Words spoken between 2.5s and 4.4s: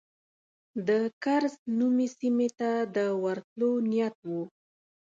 ته د ورتلو نیت و.